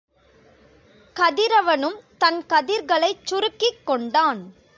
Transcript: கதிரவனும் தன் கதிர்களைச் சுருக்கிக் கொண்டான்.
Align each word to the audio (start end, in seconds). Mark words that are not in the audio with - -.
கதிரவனும் 1.15 1.99
தன் 2.17 2.45
கதிர்களைச் 2.49 3.23
சுருக்கிக் 3.23 3.83
கொண்டான். 3.83 4.41